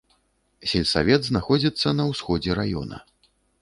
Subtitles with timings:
[0.71, 2.97] Сельсавет знаходзіцца на ўсходзе раёна.